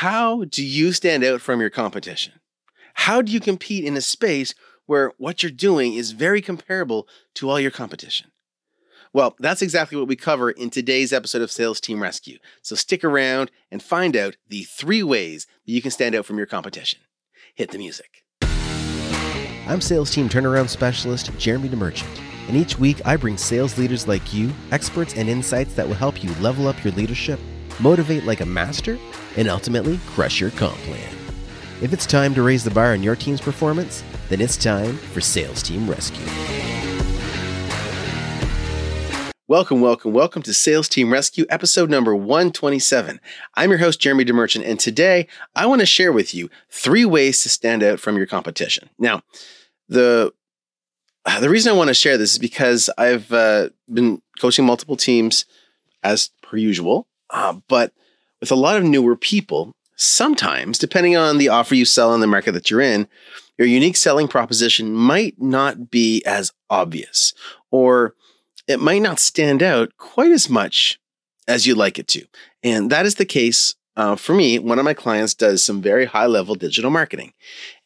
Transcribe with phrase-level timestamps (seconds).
[0.00, 2.34] How do you stand out from your competition?
[2.92, 7.48] How do you compete in a space where what you're doing is very comparable to
[7.48, 8.30] all your competition?
[9.14, 12.36] Well, that's exactly what we cover in today's episode of Sales Team Rescue.
[12.60, 16.36] So stick around and find out the three ways that you can stand out from
[16.36, 17.00] your competition.
[17.54, 18.22] Hit the music.
[19.66, 24.34] I'm Sales Team Turnaround Specialist Jeremy DeMerchant, and each week I bring sales leaders like
[24.34, 27.40] you experts and insights that will help you level up your leadership,
[27.80, 28.98] motivate like a master,
[29.36, 31.14] and ultimately crush your comp plan.
[31.82, 35.20] If it's time to raise the bar on your team's performance, then it's time for
[35.20, 36.26] Sales Team Rescue.
[39.48, 43.20] Welcome, welcome, welcome to Sales Team Rescue, episode number 127.
[43.54, 47.44] I'm your host, Jeremy DeMerchant, and today I want to share with you three ways
[47.44, 48.90] to stand out from your competition.
[48.98, 49.22] Now,
[49.88, 50.32] the
[51.40, 55.44] the reason I want to share this is because I've uh, been coaching multiple teams
[56.02, 57.92] as per usual, uh, but
[58.40, 62.26] with a lot of newer people, sometimes, depending on the offer you sell in the
[62.26, 63.06] market that you're in,
[63.58, 67.34] your unique selling proposition might not be as obvious,
[67.70, 68.14] or
[68.66, 70.98] it might not stand out quite as much
[71.46, 72.24] as you'd like it to.
[72.62, 74.58] And that is the case uh, for me.
[74.58, 77.34] One of my clients does some very high level digital marketing,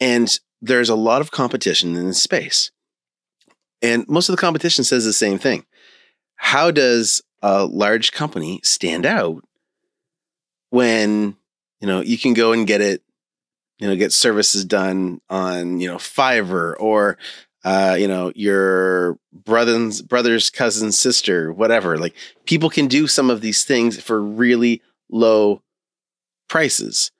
[0.00, 2.72] and there's a lot of competition in this space.
[3.80, 5.66] And most of the competition says the same thing.
[6.34, 9.44] How does a large company stand out
[10.70, 11.36] when
[11.80, 13.02] you know you can go and get it
[13.78, 17.18] you know get services done on you know fiverr or
[17.66, 21.98] uh, you know, your brother's brother's cousin's sister, whatever.
[21.98, 22.14] Like
[22.44, 25.62] people can do some of these things for really low
[26.48, 27.10] prices,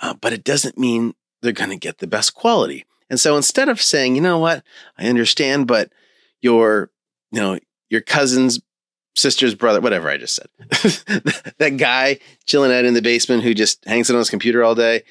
[0.00, 2.86] uh, but it doesn't mean they're going to get the best quality.
[3.10, 4.62] And so instead of saying, you know what,
[4.96, 5.90] I understand, but
[6.40, 6.92] your,
[7.32, 7.58] you know,
[7.90, 8.60] your cousin's
[9.18, 10.48] sister's brother, whatever I just said,
[11.58, 14.74] that guy chilling out in the basement who just hangs out on his computer all
[14.74, 15.02] day,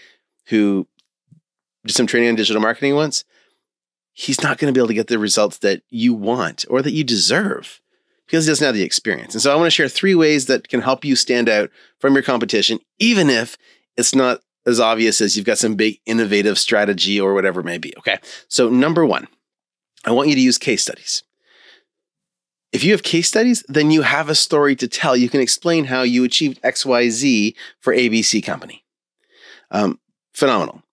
[0.48, 0.88] who
[1.86, 3.24] did some training on digital marketing once
[4.18, 6.92] he's not going to be able to get the results that you want or that
[6.92, 7.80] you deserve
[8.26, 9.36] because he doesn't have the experience.
[9.36, 11.70] And so I want to share three ways that can help you stand out
[12.00, 13.60] from your competition, even if
[13.96, 17.78] it's not as obvious as you've got some big innovative strategy or whatever it may
[17.78, 17.94] be.
[18.00, 18.18] Okay.
[18.48, 19.28] So, number one,
[20.04, 21.22] I want you to use case studies.
[22.78, 25.18] If you have case studies, then you have a story to tell.
[25.18, 28.86] You can explain how you achieved XYZ for ABC Company.
[29.72, 30.00] Um,
[30.32, 30.84] phenomenal.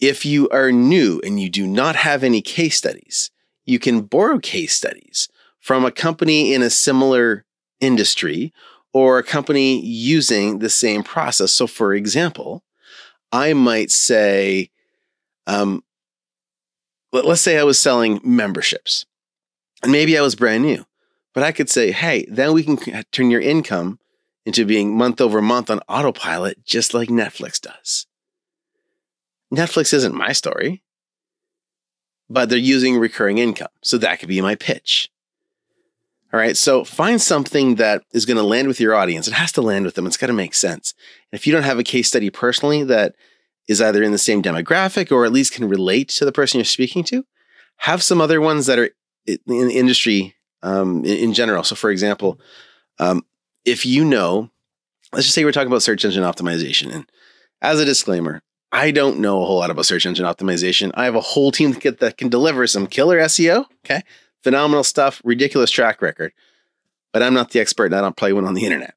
[0.00, 3.32] If you are new and you do not have any case studies,
[3.64, 5.28] you can borrow case studies
[5.58, 7.44] from a company in a similar
[7.80, 8.52] industry
[8.92, 11.50] or a company using the same process.
[11.50, 12.62] So, for example,
[13.32, 14.70] I might say,
[15.48, 15.82] um,
[17.12, 19.06] let, us say I was selling memberships
[19.82, 20.84] and maybe I was brand new,
[21.32, 23.98] but I could say, hey, then we can turn your income
[24.46, 28.06] into being month over month on autopilot, just like Netflix does.
[29.52, 30.82] Netflix isn't my story,
[32.28, 33.68] but they're using recurring income.
[33.82, 35.10] So that could be my pitch.
[36.32, 36.56] All right.
[36.56, 39.28] So find something that is going to land with your audience.
[39.28, 40.06] It has to land with them.
[40.06, 40.92] It's got to make sense.
[41.30, 43.14] And if you don't have a case study personally that
[43.68, 46.64] is either in the same demographic or at least can relate to the person you're
[46.64, 47.24] speaking to,
[47.78, 48.90] have some other ones that are
[49.26, 51.62] in the industry um, in, general.
[51.62, 52.40] So, for example,
[52.98, 53.24] um,
[53.64, 54.50] if you know,
[55.12, 56.92] let's just say we're talking about search engine optimization.
[56.92, 57.10] And
[57.62, 58.42] as a disclaimer,
[58.72, 60.90] I don't know a whole lot about search engine optimization.
[60.94, 63.66] I have a whole team that, get, that can deliver some killer SEO.
[63.84, 64.02] Okay.
[64.42, 66.32] Phenomenal stuff, ridiculous track record.
[67.12, 68.94] But I'm not the expert and I don't play one on the internet.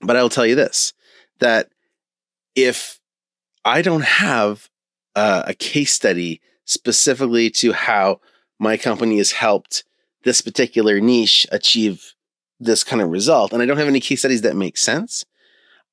[0.00, 0.92] But I will tell you this
[1.40, 1.70] that
[2.54, 3.00] if
[3.64, 4.70] I don't have
[5.16, 8.20] uh, a case study specifically to how
[8.62, 9.82] my company has helped
[10.22, 12.14] this particular niche achieve
[12.60, 15.24] this kind of result, and I don't have any case studies that make sense,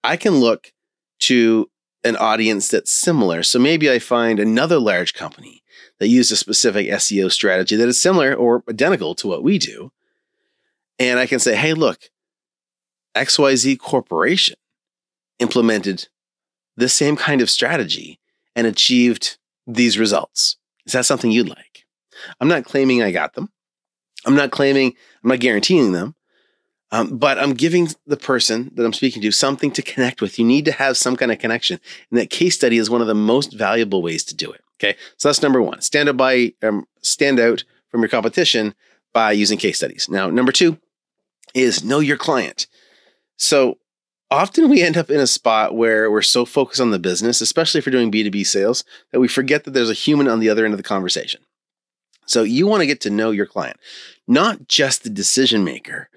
[0.04, 0.72] I can look
[1.22, 1.72] to
[2.04, 3.42] an audience that's similar.
[3.42, 5.64] So maybe I find another large company
[5.98, 9.92] that uses a specific SEO strategy that is similar or identical to what we do.
[11.00, 12.12] And I can say, hey, look,
[13.16, 14.58] XYZ Corporation
[15.40, 16.08] implemented
[16.78, 18.20] the same kind of strategy
[18.56, 20.58] and achieved these results.
[20.86, 21.88] Is that something you'd like?
[22.40, 23.50] I'm not claiming I got them.
[24.26, 24.94] I'm not claiming,
[25.24, 26.16] I'm not guaranteeing them.
[26.92, 30.40] Um, but I'm giving the person that I'm speaking to something to connect with.
[30.40, 31.80] You need to have some kind of connection.
[32.10, 34.62] And that case study is one of the most valuable ways to do it.
[34.78, 34.98] Okay.
[35.18, 35.82] So that's number one.
[35.82, 38.74] Stand out by um, stand out from your competition
[39.14, 40.08] by using case studies.
[40.10, 40.80] Now, number two
[41.54, 42.66] is know your client.
[43.38, 43.78] So
[44.32, 47.80] often we end up in a spot where we're so focused on the business, especially
[47.80, 50.66] if you're doing B2B sales, that we forget that there's a human on the other
[50.66, 51.42] end of the conversation.
[52.30, 53.78] So you want to get to know your client,
[54.28, 56.10] not just the decision maker,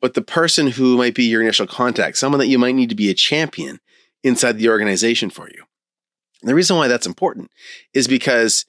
[0.00, 2.96] but the person who might be your initial contact, someone that you might need to
[2.96, 3.78] be a champion
[4.24, 5.62] inside the organization for you.
[6.40, 7.52] And the reason why that's important
[7.94, 8.66] is because,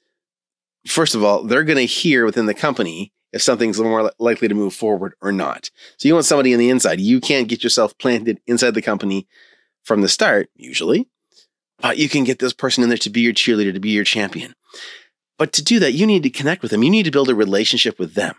[0.86, 4.54] first of all, they're going to hear within the company if something's more likely to
[4.54, 5.72] move forward or not.
[5.98, 7.00] So you want somebody on the inside.
[7.00, 9.28] You can't get yourself planted inside the company
[9.84, 11.10] from the start, usually,
[11.80, 14.04] but you can get this person in there to be your cheerleader, to be your
[14.04, 14.54] champion.
[15.38, 16.84] But to do that, you need to connect with them.
[16.84, 18.36] You need to build a relationship with them.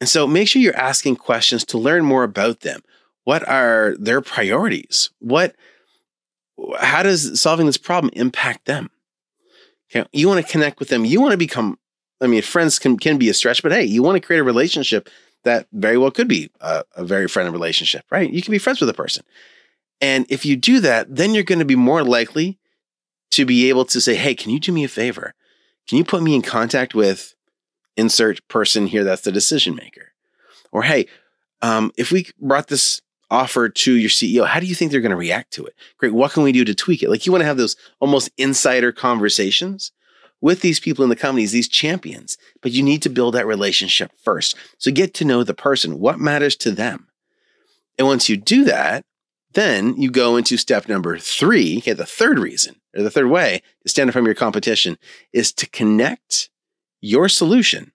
[0.00, 2.82] And so make sure you're asking questions to learn more about them.
[3.24, 5.10] What are their priorities?
[5.20, 5.54] What
[6.78, 8.90] how does solving this problem impact them?
[9.90, 11.04] Okay, you want to connect with them.
[11.04, 11.78] You want to become
[12.20, 14.44] I mean, friends can can be a stretch, but hey, you want to create a
[14.44, 15.08] relationship
[15.44, 18.30] that very well could be a, a very friendly relationship, right?
[18.30, 19.24] You can be friends with a person.
[20.00, 22.58] And if you do that, then you're going to be more likely
[23.32, 25.34] to be able to say, hey, can you do me a favor?
[25.88, 27.34] Can you put me in contact with
[27.96, 30.12] insert person here that's the decision maker?
[30.70, 31.06] Or hey,
[31.60, 33.00] um, if we brought this
[33.30, 35.74] offer to your CEO, how do you think they're going to react to it?
[35.98, 36.12] Great.
[36.12, 37.10] What can we do to tweak it?
[37.10, 39.92] Like you want to have those almost insider conversations
[40.42, 44.10] with these people in the companies, these champions, but you need to build that relationship
[44.22, 44.56] first.
[44.76, 47.08] So get to know the person, what matters to them.
[47.96, 49.04] And once you do that,
[49.54, 51.78] then you go into step number three.
[51.78, 54.98] Okay, the third reason or the third way to stand up from your competition
[55.32, 56.50] is to connect
[57.00, 57.92] your solution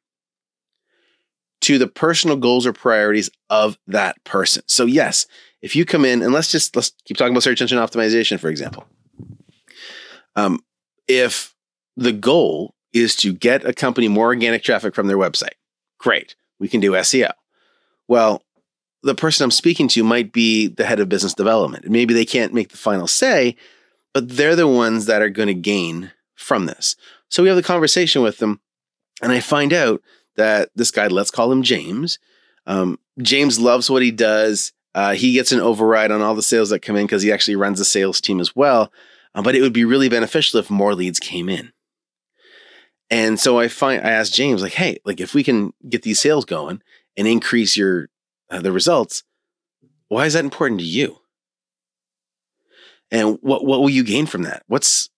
[1.61, 4.63] to the personal goals or priorities of that person.
[4.67, 5.25] So yes,
[5.61, 8.49] if you come in and let's just let's keep talking about search engine optimization, for
[8.49, 8.85] example.
[10.35, 10.59] Um,
[11.07, 11.55] if
[11.95, 15.55] the goal is to get a company more organic traffic from their website,
[15.97, 17.31] great, we can do SEO.
[18.07, 18.43] Well,
[19.03, 21.89] the person I'm speaking to might be the head of business development.
[21.89, 23.55] Maybe they can't make the final say,
[24.13, 26.95] but they're the ones that are going to gain from this.
[27.29, 28.61] So we have the conversation with them,
[29.21, 30.01] and I find out
[30.35, 32.19] that this guy, let's call him James.
[32.65, 34.71] Um, James loves what he does.
[34.95, 37.55] Uh, he gets an override on all the sales that come in because he actually
[37.55, 38.91] runs the sales team as well.
[39.35, 41.71] Uh, but it would be really beneficial if more leads came in.
[43.09, 46.19] And so I find I asked James like, hey, like if we can get these
[46.19, 46.81] sales going
[47.15, 48.09] and increase your
[48.49, 49.23] uh, the results,
[50.07, 51.19] why is that important to you?
[53.11, 54.63] And what what will you gain from that?
[54.67, 55.09] What's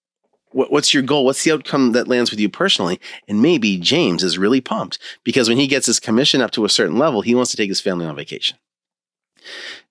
[0.51, 1.25] what, what's your goal?
[1.25, 2.99] What's the outcome that lands with you personally?
[3.27, 6.69] And maybe James is really pumped because when he gets his commission up to a
[6.69, 8.57] certain level, he wants to take his family on vacation.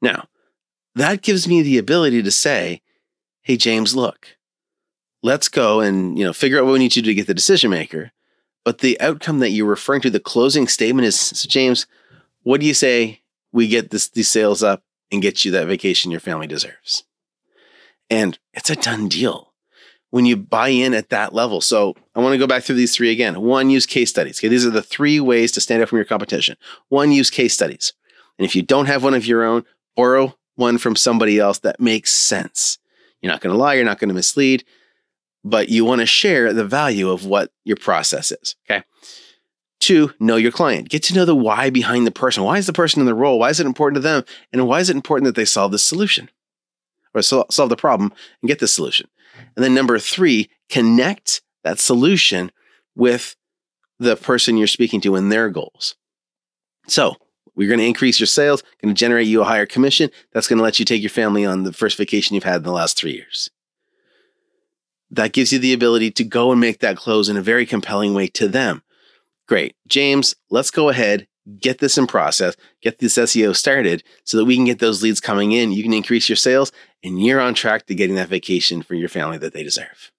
[0.01, 0.29] Now,
[0.95, 2.83] that gives me the ability to say,
[3.43, 4.37] "Hey James, look,
[5.23, 7.35] let's go and you know figure out what we need to do to get the
[7.35, 8.13] decision maker."
[8.65, 11.87] But the outcome that you're referring to, the closing statement is, so James,
[12.43, 13.23] what do you say
[13.53, 17.05] we get this, these sales up and get you that vacation your family deserves?
[18.11, 19.53] And it's a done deal
[20.11, 21.61] when you buy in at that level.
[21.61, 23.41] So I want to go back through these three again.
[23.41, 24.39] One, use case studies.
[24.41, 26.57] Okay, these are the three ways to stand out from your competition.
[26.89, 27.93] One, use case studies.
[28.39, 29.65] And if you don't have one of your own,
[29.97, 32.79] borrow one from somebody else that makes sense.
[33.21, 34.65] You're not going to lie, you're not going to mislead,
[35.45, 38.57] but you want to share the value of what your process is.
[38.69, 38.85] Okay.
[39.81, 40.89] Two, know your client.
[40.89, 42.43] Get to know the why behind the person.
[42.43, 43.39] Why is the person in the role?
[43.39, 44.25] Why is it important to them?
[44.53, 46.31] And why is it important that they solve the solution
[47.15, 49.09] or solve the problem and get the solution?
[49.55, 52.51] And then number three, connect that solution
[52.97, 53.37] with
[54.01, 55.95] the person you're speaking to and their goals.
[56.89, 57.17] So
[57.55, 60.11] we're going to increase your sales, going to generate you a higher commission.
[60.33, 62.63] That's going to let you take your family on the first vacation you've had in
[62.63, 63.51] the last three years.
[65.11, 68.15] That gives you the ability to go and make that close in a very compelling
[68.15, 68.83] way to them.
[69.49, 69.75] Great.
[69.87, 71.27] James, let's go ahead,
[71.59, 75.21] get this in process, get this SEO started so that we can get those leads
[75.21, 75.73] coming in.
[75.73, 76.71] You can increase your sales
[77.03, 80.13] and you're on track to getting that vacation for your family that they deserve.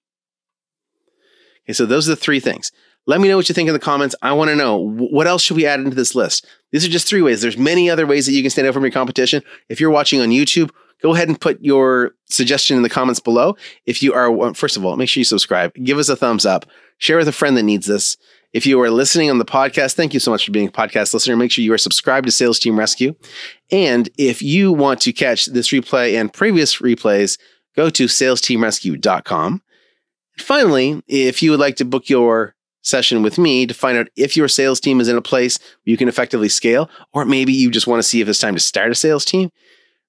[1.66, 2.72] Okay, so those are the three things.
[3.06, 4.16] Let me know what you think in the comments.
[4.24, 6.48] I want to know what else should we add into this list.
[6.72, 7.42] These are just three ways.
[7.42, 9.44] There's many other ways that you can stand out from your competition.
[9.68, 10.72] If you're watching on YouTube,
[11.02, 13.56] go ahead and put your suggestion in the comments below.
[13.86, 16.66] If you are, first of all, make sure you subscribe, give us a thumbs up,
[16.98, 18.18] share with a friend that needs this.
[18.52, 21.14] If you are listening on the podcast, thank you so much for being a podcast
[21.14, 21.36] listener.
[21.36, 23.16] Make sure you are subscribed to Sales Team Rescue.
[23.72, 27.38] And if you want to catch this replay and previous replays,
[27.76, 29.62] go to salesteamrescue.com.
[30.38, 34.36] Finally, if you would like to book your session with me to find out if
[34.36, 37.70] your sales team is in a place where you can effectively scale, or maybe you
[37.70, 39.52] just want to see if it's time to start a sales team,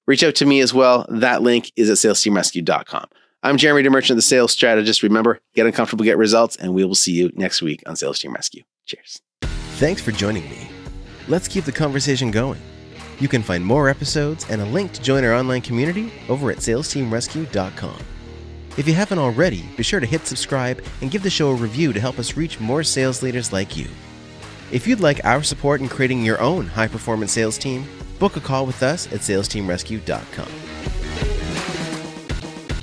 [0.06, 1.04] reach out to me as well.
[1.10, 3.06] That link is at salesteamrescue.com.
[3.42, 5.02] I'm Jeremy DeMerchant, the sales strategist.
[5.02, 8.34] Remember, get uncomfortable, get results, and we will see you next week on Sales Team
[8.34, 8.64] Rescue.
[8.84, 9.22] Cheers.
[9.78, 10.68] Thanks for joining me.
[11.26, 12.60] Let's keep the conversation going.
[13.18, 16.58] You can find more episodes and a link to join our online community over at
[16.58, 17.98] salesteamrescue.com.
[18.76, 21.94] If you haven't already, be sure to hit subscribe and give the show a review
[21.94, 23.88] to help us reach more sales leaders like you.
[24.70, 27.86] If you'd like our support in creating your own high performance sales team,
[28.18, 30.79] book a call with us at salesteamrescue.com.